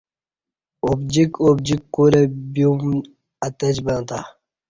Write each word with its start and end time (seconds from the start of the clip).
ابجیک 0.89 1.31
ابجیک 1.45 1.81
کولہ 1.93 2.21
بیوم 2.53 2.81
اتجبں 3.45 3.99
تں 4.07 4.21